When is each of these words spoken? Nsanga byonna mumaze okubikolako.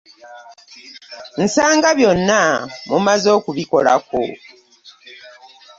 Nsanga 1.43 1.89
byonna 1.97 2.41
mumaze 2.89 3.29
okubikolako. 3.37 4.21